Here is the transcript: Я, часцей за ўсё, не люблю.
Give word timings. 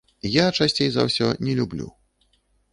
Я, 0.35 0.45
часцей 0.63 0.89
за 0.95 1.05
ўсё, 1.09 1.29
не 1.49 1.53
люблю. 1.63 1.87